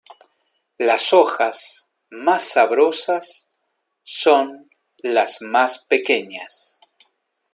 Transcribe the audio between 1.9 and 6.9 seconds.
más sabrosas son las más pequeñas.